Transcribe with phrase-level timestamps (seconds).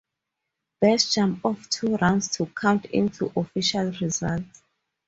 [0.79, 4.63] Best jump of two rounds to count into official results.